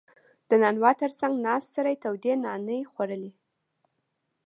•د 0.49 0.51
نانوا 0.61 0.91
تر 1.01 1.11
څنګ 1.19 1.33
ناست 1.45 1.67
سړی 1.75 1.95
تودې 2.03 2.33
نانې 2.45 2.79
خوړلې. 2.91 3.31